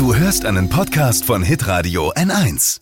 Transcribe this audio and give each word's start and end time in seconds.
Du 0.00 0.14
hörst 0.14 0.46
einen 0.46 0.66
Podcast 0.70 1.26
von 1.26 1.42
Hitradio 1.42 2.10
N1. 2.14 2.78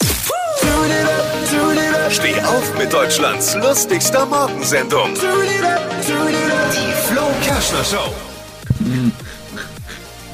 Steh 2.11 2.41
auf 2.43 2.79
mit 2.79 2.93
Deutschlands 2.93 3.57
lustigster 3.57 4.25
Morgensendung. 4.25 5.15
Die 5.15 6.93
Flo 7.09 7.23
Kerschner 7.43 7.83
Show. 7.83 8.15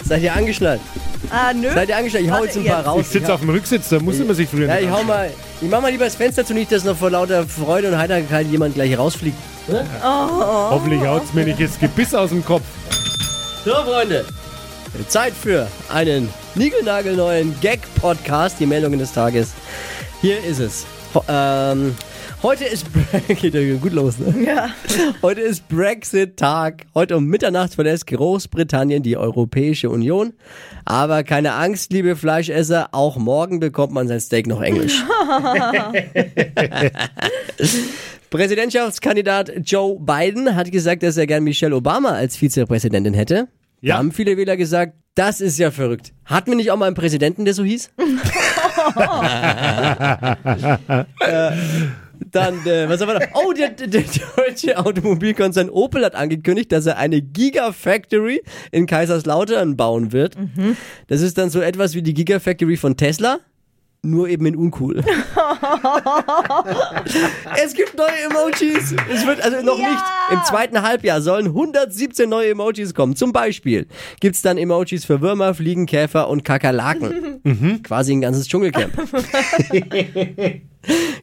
Seid 0.05 0.25
ihr 0.25 0.35
angeschnallt? 0.35 0.83
Ah, 1.31 1.55
nö. 1.55 1.71
Seid 1.73 1.89
ihr 1.89 1.97
angeschnallt? 1.97 2.27
Ich 2.27 2.31
hau 2.31 2.45
jetzt 2.45 2.59
ein 2.59 2.67
paar 2.67 2.77
jetzt. 2.81 2.87
raus. 2.87 3.01
Ich 3.01 3.09
sitze 3.09 3.33
auf 3.33 3.41
dem 3.41 3.49
Rücksitz, 3.49 3.89
da 3.89 3.99
muss 4.01 4.19
man 4.19 4.37
sich 4.37 4.51
früher 4.51 4.69
Ja, 4.69 4.79
ich 4.79 4.91
hau 4.91 5.03
mal. 5.05 5.31
Ich 5.63 5.71
mach 5.71 5.81
mal 5.81 5.91
lieber 5.91 6.05
das 6.05 6.17
Fenster 6.17 6.45
zu, 6.45 6.53
nicht, 6.53 6.71
dass 6.71 6.85
noch 6.85 6.99
vor 6.99 7.09
lauter 7.09 7.47
Freude 7.47 7.89
und 7.89 7.97
Heiterkeit 7.97 8.47
jemand 8.49 8.75
gleich 8.75 8.99
rausfliegt. 8.99 9.39
Hoffentlich 10.03 11.01
haut's 11.01 11.33
mir 11.33 11.47
nicht 11.47 11.63
das 11.63 11.81
Gebiss 11.81 12.15
aus 12.15 12.29
dem 12.29 12.45
Kopf. 12.45 12.65
So, 13.65 13.73
Freunde. 13.73 14.27
Zeit 15.09 15.33
für 15.33 15.67
einen 15.89 16.29
niegelnagelneuen 16.55 17.55
Gag-Podcast. 17.61 18.61
Die 18.61 18.67
Meldungen 18.67 18.99
des 18.99 19.13
Tages. 19.13 19.53
Hier 20.21 20.43
ist 20.45 20.61
es. 20.61 20.87
Ähm, 21.29 21.95
heute 22.43 22.65
ist. 22.65 22.87
Geht 23.29 23.55
ja 23.55 23.77
gut 23.77 23.93
los, 23.93 24.19
ne? 24.19 24.35
Ja. 24.45 24.71
Heute 25.23 25.41
ist 25.41 25.69
Brexit-Tag. 25.69 26.87
Heute 26.95 27.17
um 27.17 27.27
Mitternacht 27.27 27.75
verlässt 27.75 28.07
Großbritannien 28.07 29.03
die 29.03 29.17
Europäische 29.17 29.91
Union. 29.91 30.33
Aber 30.85 31.25
keine 31.25 31.55
Angst, 31.55 31.93
liebe 31.93 32.17
Fleischesser, 32.17 32.89
auch 32.93 33.17
morgen 33.17 33.61
bekommt 33.61 33.93
man 33.93 34.09
sein 34.09 34.21
Steak 34.21 34.47
noch 34.47 34.63
englisch. 34.63 34.95
Präsidentschaftskandidat 38.31 39.53
Joe 39.65 39.99
Biden 40.01 40.57
hat 40.57 40.73
gesagt, 40.73 41.03
dass 41.03 41.17
er 41.17 41.27
gern 41.27 41.45
Michelle 41.45 41.77
Obama 41.77 42.11
als 42.11 42.37
Vizepräsidentin 42.37 43.15
hätte. 43.15 43.49
Ja. 43.81 43.95
Da 43.95 43.99
haben 43.99 44.13
viele 44.13 44.37
Wähler 44.37 44.57
gesagt, 44.57 44.95
das 45.15 45.41
ist 45.41 45.59
ja 45.59 45.71
verrückt. 45.71 46.13
Hatten 46.25 46.51
wir 46.51 46.57
nicht 46.57 46.71
auch 46.71 46.77
mal 46.77 46.87
einen 46.87 46.97
Präsidenten, 46.97 47.45
der 47.45 47.55
so 47.55 47.65
hieß? 47.65 47.91
äh, 51.21 51.53
dann, 52.31 52.67
äh, 52.67 52.89
was 52.89 53.01
haben 53.01 53.09
wir 53.09 53.21
noch? 53.21 53.27
Oh, 53.35 53.53
der, 53.53 53.71
der, 53.71 53.87
der 53.89 54.03
deutsche 54.37 54.77
Automobilkonzern 54.77 55.71
Opel 55.71 56.05
hat 56.05 56.15
angekündigt, 56.15 56.73
dass 56.73 56.87
er 56.87 56.97
eine 56.99 57.23
Gigafactory 57.23 58.43
in 58.73 58.87
Kaiserslautern 58.87 59.77
bauen 59.77 60.13
wird. 60.13 60.37
Das 61.07 61.21
ist 61.21 61.39
dann 61.39 61.51
so 61.51 61.61
etwas 61.61 61.95
wie 61.95 62.03
die 62.03 62.15
Gigafactory 62.15 62.77
von 62.77 62.97
Tesla. 62.97 63.39
Nur 64.05 64.29
eben 64.29 64.45
in 64.47 64.55
uncool. 64.55 64.99
es 67.65 67.73
gibt 67.75 67.97
neue 67.97 68.09
Emojis. 68.31 68.95
Es 69.13 69.27
wird 69.27 69.41
also 69.43 69.63
noch 69.63 69.79
Ja. 69.79 69.89
nicht. 69.91 70.03
Im 70.33 70.41
zweiten 70.45 70.83
Halbjahr 70.83 71.21
sollen 71.23 71.47
117 71.47 72.29
neue 72.29 72.51
Emojis 72.51 72.93
kommen. 72.95 73.17
Zum 73.17 73.33
Beispiel 73.33 73.87
gibt's 74.21 74.43
dann 74.43 74.59
Emojis 74.59 75.05
für 75.07 75.21
Würmer, 75.21 75.55
Fliegen, 75.55 75.87
Käfer 75.87 76.29
und 76.29 76.45
Kakerlaken. 76.45 77.41
Quasi 77.83 78.13
ein 78.13 78.21
ganzes 78.21 78.47
Dschungelcamp. 78.49 78.93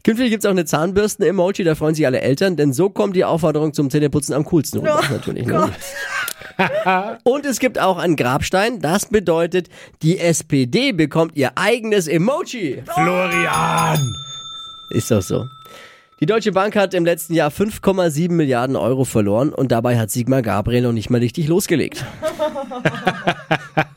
Künftig 0.03 0.31
gibt's 0.31 0.45
auch 0.47 0.51
eine 0.51 0.65
Zahnbürsten-Emoji, 0.65 1.63
da 1.63 1.75
freuen 1.75 1.93
sich 1.93 2.07
alle 2.07 2.21
Eltern, 2.21 2.55
denn 2.55 2.73
so 2.73 2.89
kommt 2.89 3.15
die 3.15 3.23
Aufforderung 3.23 3.73
zum 3.73 3.91
Zähneputzen 3.91 4.33
am 4.33 4.43
coolsten 4.45 4.79
Oh 4.79 4.83
natürlich. 5.11 5.45
Ne? 5.45 5.69
Und 7.23 7.45
es 7.45 7.59
gibt 7.59 7.79
auch 7.79 7.97
einen 7.97 8.15
Grabstein, 8.15 8.79
das 8.79 9.07
bedeutet, 9.07 9.69
die 10.01 10.19
SPD 10.19 10.91
bekommt 10.91 11.35
ihr 11.35 11.51
eigenes 11.55 12.07
Emoji. 12.07 12.83
Florian! 12.93 14.15
Ist 14.89 15.11
doch 15.11 15.21
so. 15.21 15.45
Die 16.19 16.27
Deutsche 16.27 16.51
Bank 16.51 16.75
hat 16.75 16.93
im 16.93 17.03
letzten 17.03 17.33
Jahr 17.33 17.49
5,7 17.49 18.31
Milliarden 18.31 18.75
Euro 18.75 19.05
verloren 19.05 19.49
und 19.49 19.71
dabei 19.71 19.97
hat 19.97 20.11
Sigmar 20.11 20.43
Gabriel 20.43 20.83
noch 20.83 20.91
nicht 20.91 21.09
mal 21.09 21.17
richtig 21.17 21.47
losgelegt. 21.47 22.05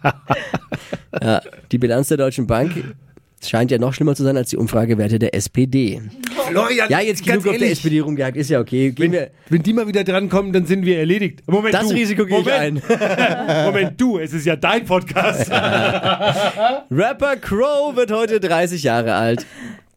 ja, 1.22 1.42
die 1.70 1.76
Bilanz 1.76 2.08
der 2.08 2.16
Deutschen 2.16 2.46
Bank 2.46 2.94
scheint 3.42 3.70
ja 3.70 3.76
noch 3.76 3.92
schlimmer 3.92 4.14
zu 4.14 4.22
sein 4.22 4.38
als 4.38 4.48
die 4.48 4.56
Umfragewerte 4.56 5.18
der 5.18 5.34
SPD. 5.34 6.00
Florian, 6.48 6.88
Ja, 6.90 7.00
jetzt 7.00 7.24
genug 7.24 7.46
auf 7.46 7.56
der 7.56 7.70
SPD 7.70 8.00
rumgehackt, 8.00 8.36
ist 8.36 8.50
ja 8.50 8.60
okay. 8.60 8.90
Gehen 8.92 9.12
wir, 9.12 9.30
Wenn 9.48 9.62
die 9.62 9.72
mal 9.72 9.86
wieder 9.86 10.04
drankommen, 10.04 10.52
dann 10.52 10.66
sind 10.66 10.84
wir 10.84 10.98
erledigt. 10.98 11.42
Moment, 11.46 11.74
das 11.74 11.88
du. 11.88 11.94
Risiko 11.94 12.26
gehe 12.26 12.40
ich 12.40 12.44
Moment, 12.44 12.82
ein. 12.90 13.64
Moment, 13.66 14.00
du, 14.00 14.18
es 14.18 14.32
ist 14.32 14.46
ja 14.46 14.56
dein 14.56 14.84
Podcast. 14.84 15.50
Rapper 16.90 17.36
Crow 17.36 17.96
wird 17.96 18.10
heute 18.10 18.40
30 18.40 18.82
Jahre 18.82 19.14
alt. 19.14 19.46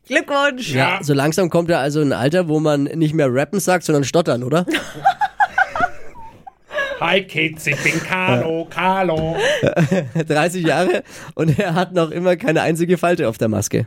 Glückwunsch. 0.07 0.73
Ja, 0.73 0.99
so 1.01 1.13
langsam 1.13 1.49
kommt 1.49 1.69
er 1.69 1.79
also 1.79 2.01
in 2.01 2.13
ein 2.13 2.19
Alter, 2.19 2.47
wo 2.47 2.59
man 2.59 2.83
nicht 2.83 3.13
mehr 3.13 3.27
rappen 3.33 3.59
sagt, 3.59 3.83
sondern 3.83 4.05
stottern, 4.05 4.43
oder? 4.43 4.65
Hi 6.99 7.21
Kids, 7.21 7.67
ich 7.67 7.77
bin 7.83 8.01
Carlo, 8.03 8.65
Carlo. 8.69 9.35
30 10.27 10.65
Jahre 10.65 11.03
und 11.35 11.59
er 11.59 11.75
hat 11.75 11.93
noch 11.93 12.09
immer 12.09 12.35
keine 12.37 12.61
einzige 12.63 12.97
Falte 12.97 13.29
auf 13.29 13.37
der 13.37 13.49
Maske. 13.49 13.85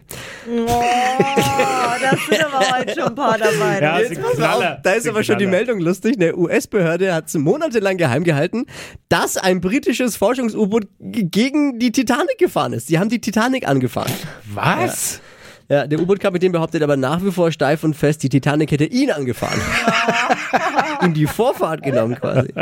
Oh, 0.48 0.66
da 0.69 2.16
sind 2.28 2.44
aber 2.44 2.78
heute 2.78 2.94
schon 2.94 3.09
ein 3.09 3.15
paar 3.16 3.37
dabei. 3.37 3.81
Ja, 3.81 4.00
Knaller. 4.37 4.75
auf, 4.76 4.82
da 4.82 4.93
ist 4.93 5.09
aber 5.09 5.25
schon 5.25 5.38
die. 5.38 5.47
Meldung 5.50 5.81
lustig. 5.81 6.15
Eine 6.21 6.37
US-Behörde 6.37 7.12
hat 7.12 7.26
es 7.26 7.34
monatelang 7.34 7.97
geheim 7.97 8.22
gehalten, 8.22 8.66
dass 9.09 9.37
ein 9.37 9.60
britisches 9.60 10.16
Forschungs-U-Boot 10.16 10.87
gegen 11.00 11.81
die 11.81 11.91
Titanic 11.91 12.38
gefahren 12.38 12.72
ist. 12.72 12.88
Die 12.88 13.00
haben 13.00 13.09
die 13.09 13.21
Titanic 13.21 13.66
angefahren. 13.66 14.12
Was? 14.54 15.16
Ja, 15.16 15.29
der 15.70 16.00
U-Boot-Kapitän 16.00 16.50
behauptet 16.50 16.82
aber 16.82 16.97
nach 16.97 17.25
wie 17.25 17.31
vor 17.31 17.53
steif 17.53 17.84
und 17.84 17.94
fest, 17.94 18.25
die 18.25 18.28
Titanic 18.28 18.72
hätte 18.72 18.86
ihn 18.86 19.12
angefahren. 19.12 19.60
Ihm 21.03 21.14
die 21.14 21.26
Vorfahrt 21.26 21.82
genommen 21.82 22.16
quasi. 22.16 22.53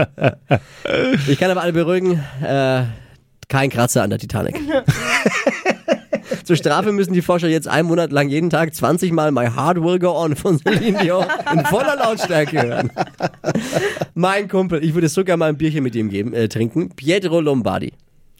Ich 1.27 1.39
kann 1.39 1.51
aber 1.51 1.63
alle 1.63 1.73
beruhigen, 1.73 2.23
äh, 2.45 2.83
kein 3.49 3.71
Kratzer 3.71 4.03
an 4.03 4.11
der 4.11 4.19
Titanic. 4.19 4.61
Zur 6.45 6.57
Strafe 6.57 6.93
müssen 6.93 7.15
die 7.15 7.23
Forscher 7.23 7.49
jetzt 7.49 7.67
einen 7.67 7.89
Monat 7.89 8.13
lang 8.13 8.29
jeden 8.29 8.51
Tag 8.51 8.75
20 8.75 9.13
Mal 9.13 9.33
My 9.33 9.47
Heart 9.47 9.83
Will 9.83 9.99
Go 9.99 10.11
On 10.11 10.37
von 10.37 10.59
Celine 10.59 10.99
Dion 10.99 11.25
in 11.53 11.65
voller 11.65 11.97
Lautstärke 11.97 12.63
hören. 12.63 12.91
mein 14.15 14.49
Kumpel, 14.49 14.85
ich 14.85 14.93
würde 14.93 15.09
so 15.09 15.25
gerne 15.25 15.39
mal 15.39 15.49
ein 15.49 15.57
Bierchen 15.57 15.83
mit 15.83 15.95
ihm 15.95 16.11
geben, 16.11 16.35
äh, 16.35 16.49
trinken. 16.49 16.91
Pietro 16.91 17.41
Lombardi. 17.41 17.93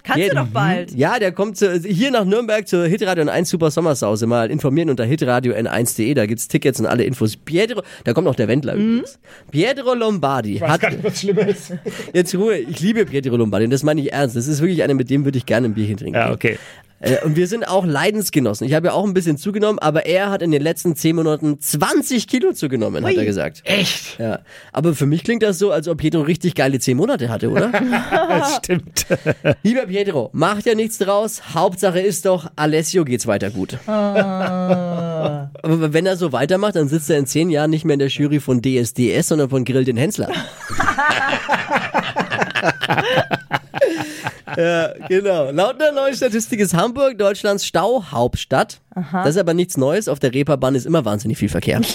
Kannst 0.09 0.19
Jeden- 0.23 0.37
du 0.37 0.43
doch 0.43 0.49
bald. 0.49 0.93
Ja, 0.95 1.19
der 1.19 1.33
kommt 1.33 1.59
zu, 1.59 1.71
hier 1.81 2.11
nach 2.11 2.25
Nürnberg 2.25 2.67
zur 2.67 2.87
Hitradio 2.87 3.25
N1 3.25 3.45
Super 3.45 3.71
Sommersause. 3.71 4.27
Mal 4.27 4.51
informieren 4.51 4.89
unter 4.89 5.05
hitradio 5.05 5.53
n1.de. 5.53 6.15
Da 6.15 6.25
gibt's 6.25 6.49
Tickets 6.49 6.81
und 6.81 6.87
alle 6.87 7.05
Infos. 7.05 7.37
Pietro, 7.37 7.83
da 8.05 8.15
kommt 8.15 8.25
noch 8.25 8.35
der 8.35 8.49
Wendler 8.49 8.73
übrigens. 8.75 9.19
Pietro 9.51 9.93
Lombardi 9.93 10.63
Was 10.63 10.71
hat 10.71 10.81
gar 10.81 10.91
nicht 10.93 11.05
was 11.05 11.21
Schlimmes. 11.21 11.73
jetzt 12.15 12.35
Ruhe. 12.35 12.57
Ich 12.57 12.81
liebe 12.81 13.05
Pietro 13.05 13.37
Lombardi 13.37 13.67
und 13.67 13.71
das 13.71 13.83
meine 13.83 14.01
ich 14.01 14.11
ernst. 14.13 14.35
Das 14.35 14.47
ist 14.49 14.63
wirklich 14.63 14.83
einer, 14.83 14.95
mit 14.95 15.11
dem 15.11 15.27
würde 15.27 15.37
ich 15.37 15.45
gerne 15.45 15.67
ein 15.69 15.75
Bierchen 15.75 15.99
trinken. 15.99 16.15
Ja, 16.19 16.33
okay. 16.33 16.59
Äh, 17.01 17.25
Und 17.25 17.37
wir 17.37 17.47
sind 17.47 17.67
auch 17.69 17.85
Leidensgenossen. 17.87 18.67
Ich 18.67 18.75
habe 18.75 18.89
ja 18.89 18.93
auch 18.93 19.05
ein 19.07 19.15
bisschen 19.15 19.37
zugenommen, 19.39 19.79
aber 19.79 20.07
er 20.07 20.31
hat 20.31 20.43
in 20.43 20.51
den 20.51 20.63
letzten 20.63 20.97
zehn 20.97 21.15
Monaten 21.17 21.61
20 21.61 22.27
Kilo 22.27 22.53
zugenommen, 22.53 23.05
hat 23.07 23.15
er 23.15 23.25
gesagt. 23.25 23.63
Echt? 23.65 24.19
Ja. 24.19 24.41
Aber 24.73 24.95
für 24.95 25.07
mich 25.07 25.23
klingt 25.25 25.43
das 25.43 25.59
so, 25.59 25.71
als 25.71 25.87
ob 25.89 25.99
Pietro 25.99 26.23
richtig 26.23 26.55
geile 26.55 26.81
zehn 26.81 26.97
Monate 26.97 27.29
hatte, 27.29 27.51
oder? 27.51 27.71
Das 28.29 28.57
stimmt. 28.57 29.07
Lieber 29.63 29.87
Pietro, 29.87 30.31
macht 30.33 30.67
ja 30.67 30.75
nichts 30.75 30.99
draus. 30.99 31.55
Hauptsache 31.55 32.01
ist 32.01 32.27
doch, 32.27 32.51
Alessio 32.57 33.05
geht's 33.05 33.27
weiter 33.27 33.51
gut. 33.51 33.79
Aber 33.87 35.51
wenn 35.63 36.07
er 36.07 36.17
so 36.17 36.33
weitermacht, 36.33 36.77
dann 36.77 36.89
sitzt 36.89 37.11
er 37.11 37.19
in 37.19 37.27
zehn 37.27 37.51
Jahren 37.51 37.71
nicht 37.71 37.85
mehr 37.85 37.95
in 37.95 38.01
der 38.01 38.09
Jury 38.09 38.41
von 38.41 38.61
DSDS, 38.63 39.29
sondern 39.29 39.51
von 39.51 39.65
Grill 39.65 39.85
den 39.85 39.97
Hensler. 39.97 40.29
Ja, 44.57 44.93
genau. 45.09 45.51
Laut 45.51 45.81
einer 45.81 45.93
neuen 45.93 46.15
Statistik 46.15 46.61
ist 46.61 46.75
Hamburg 46.75 47.19
Deutschlands 47.19 47.67
Stauhauptstadt. 47.67 48.81
Das 49.13 49.31
ist 49.31 49.39
aber 49.39 49.55
nichts 49.55 49.77
Neues. 49.77 50.09
Auf 50.09 50.19
der 50.19 50.33
Reeperbahn 50.35 50.75
ist 50.75 50.87
immer 50.87 51.05
wahnsinnig 51.05 51.39
viel 51.39 51.49
Verkehr. 51.49 51.81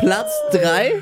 Platz 0.00 0.30
drei 0.52 0.92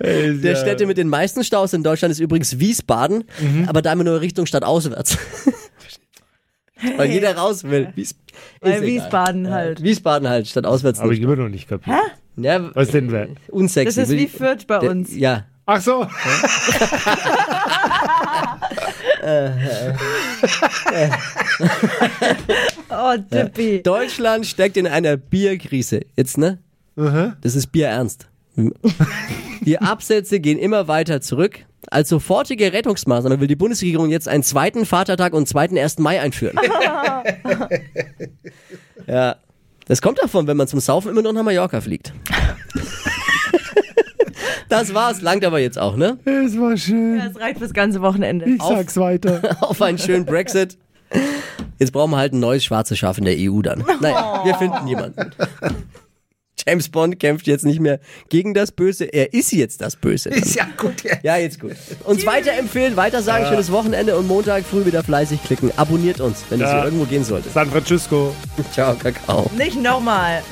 der 0.00 0.56
Städte 0.56 0.86
mit 0.86 0.98
den 0.98 1.08
meisten 1.08 1.44
Staus 1.44 1.72
in 1.72 1.82
Deutschland 1.84 2.10
ist 2.12 2.18
übrigens 2.18 2.58
Wiesbaden, 2.58 3.24
aber 3.68 3.80
da 3.80 3.92
immer 3.92 4.04
nur 4.04 4.20
Richtung 4.20 4.44
Stadt 4.46 4.64
auswärts. 4.64 5.16
Weil 6.96 7.10
jeder 7.10 7.36
raus 7.36 7.64
will. 7.64 7.88
Wies 7.94 8.14
Weil 8.60 8.72
ist 8.72 8.78
egal. 8.82 8.86
Wiesbaden 8.88 9.50
halt. 9.50 9.82
Wiesbaden 9.82 10.28
halt, 10.28 10.48
statt 10.48 10.66
auswärts 10.66 11.00
Habe 11.00 11.14
ich 11.14 11.20
immer 11.22 11.36
noch 11.36 11.48
nicht 11.48 11.68
kapiert. 11.68 11.96
Ja, 12.36 12.70
Was 12.74 12.88
denn 12.88 13.10
wer? 13.12 13.28
unsexy. 13.50 14.00
Das 14.00 14.10
ist 14.10 14.16
wie 14.16 14.26
Fürth 14.26 14.66
bei 14.66 14.80
der- 14.80 14.90
uns. 14.90 15.14
Ja. 15.14 15.44
Ach 15.66 15.80
so. 15.80 16.02
Oh, 22.90 23.14
Tippi. 23.30 23.82
Deutschland 23.82 24.46
steckt 24.46 24.76
in 24.76 24.86
einer 24.86 25.16
Bierkrise. 25.16 26.02
Jetzt, 26.16 26.38
ne? 26.38 26.58
Das 27.40 27.56
ist 27.56 27.68
Bier 27.68 27.88
ernst. 27.88 28.28
Die 29.62 29.78
Absätze 29.78 30.40
gehen 30.40 30.58
immer 30.58 30.88
weiter 30.88 31.20
zurück. 31.20 31.60
Als 31.90 32.08
sofortige 32.08 32.72
Rettungsmaßnahme 32.72 33.40
will 33.40 33.48
die 33.48 33.56
Bundesregierung 33.56 34.10
jetzt 34.10 34.28
einen 34.28 34.42
zweiten 34.42 34.86
Vatertag 34.86 35.34
und 35.34 35.48
zweiten 35.48 35.76
1. 35.76 35.98
Mai 35.98 36.20
einführen. 36.20 36.56
ja. 39.06 39.36
Das 39.86 40.00
kommt 40.00 40.22
davon, 40.22 40.46
wenn 40.46 40.56
man 40.56 40.66
zum 40.66 40.80
Saufen 40.80 41.10
immer 41.10 41.22
noch 41.22 41.32
nach 41.32 41.42
Mallorca 41.42 41.80
fliegt. 41.80 42.12
Das 44.78 44.92
war's, 44.94 45.20
langt 45.20 45.44
aber 45.44 45.60
jetzt 45.60 45.78
auch, 45.78 45.96
ne? 45.96 46.18
Es 46.24 46.58
war 46.58 46.76
schön. 46.76 47.18
Das 47.18 47.40
reicht 47.40 47.58
fürs 47.58 47.72
ganze 47.72 48.02
Wochenende. 48.02 48.44
Ich 48.46 48.62
sag's 48.62 48.96
weiter. 48.96 49.56
Auf 49.60 49.80
einen 49.80 49.98
schönen 49.98 50.24
Brexit. 50.24 50.76
Jetzt 51.78 51.92
brauchen 51.92 52.10
wir 52.10 52.16
halt 52.16 52.32
ein 52.32 52.40
neues 52.40 52.64
schwarzes 52.64 52.98
Schaf 52.98 53.18
in 53.18 53.24
der 53.24 53.36
EU 53.38 53.62
dann. 53.62 53.84
Naja, 54.00 54.40
wir 54.44 54.54
finden 54.56 54.86
jemanden. 54.88 55.30
James 56.66 56.88
Bond 56.88 57.20
kämpft 57.20 57.46
jetzt 57.46 57.64
nicht 57.64 57.78
mehr 57.80 58.00
gegen 58.30 58.54
das 58.54 58.72
Böse, 58.72 59.04
er 59.04 59.34
ist 59.34 59.52
jetzt 59.52 59.80
das 59.80 59.96
Böse. 59.96 60.30
Ist 60.30 60.54
ja 60.54 60.66
gut. 60.76 61.02
Ja. 61.02 61.12
Ja, 61.22 61.36
jetzt 61.36 61.60
gut. 61.60 61.72
Uns 62.04 62.24
weiterempfehlen, 62.24 62.96
weiter 62.96 63.22
sagen, 63.22 63.46
schönes 63.46 63.70
Wochenende 63.70 64.16
und 64.16 64.26
Montag 64.26 64.64
früh 64.64 64.84
wieder 64.86 65.02
fleißig 65.04 65.42
klicken. 65.44 65.70
Abonniert 65.76 66.20
uns, 66.20 66.42
wenn 66.48 66.60
es 66.60 66.66
Ja. 66.70 66.76
hier 66.76 66.84
irgendwo 66.86 67.04
gehen 67.04 67.22
sollte. 67.24 67.50
San 67.50 67.70
Francisco. 67.70 68.34
Ciao, 68.72 68.94
Kakao. 68.94 69.50
Nicht 69.58 69.80
nochmal. 69.80 70.42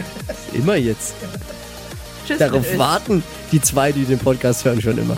Immer 0.53 0.77
jetzt. 0.77 1.15
Tschüss. 2.27 2.39
Darauf 2.39 2.79
warten 2.79 3.23
die 3.53 3.61
zwei, 3.61 3.93
die 3.93 4.05
den 4.05 4.19
Podcast 4.19 4.65
hören, 4.65 4.81
schon 4.81 4.99
immer. 4.99 5.17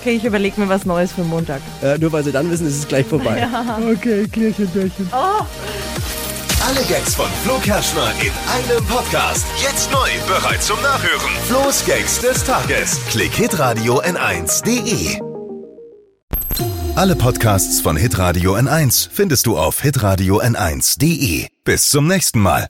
Okay, 0.00 0.16
ich 0.16 0.24
überlege 0.24 0.60
mir 0.60 0.68
was 0.68 0.84
Neues 0.84 1.12
für 1.12 1.24
Montag. 1.24 1.62
Äh, 1.82 1.98
nur 1.98 2.12
weil 2.12 2.22
sie 2.24 2.32
dann 2.32 2.50
wissen, 2.50 2.66
ist 2.66 2.76
es 2.76 2.88
gleich 2.88 3.06
vorbei. 3.06 3.48
Okay, 3.90 4.26
Klärchen, 4.28 4.68
Bärchen. 4.68 5.08
Alle 5.12 6.82
Gags 6.88 7.14
von 7.14 7.26
Flo 7.44 7.58
Kerschner 7.60 8.12
in 8.20 8.32
einem 8.52 8.84
Podcast. 8.86 9.46
Jetzt 9.62 9.90
neu, 9.90 10.08
bereit 10.26 10.62
zum 10.62 10.80
Nachhören. 10.82 11.32
Flo's 11.46 11.84
Gags 11.86 12.20
des 12.20 12.44
Tages. 12.44 13.00
Klick 13.08 13.32
Hitradio 13.32 14.02
N1.de. 14.02 15.20
Alle 16.96 17.14
Podcasts 17.14 17.80
von 17.80 17.96
Hitradio 17.96 18.56
N1 18.56 19.08
findest 19.10 19.46
du 19.46 19.56
auf 19.56 19.80
hitradio 19.80 20.40
N1.de. 20.42 21.46
Bis 21.64 21.88
zum 21.88 22.08
nächsten 22.08 22.40
Mal. 22.40 22.68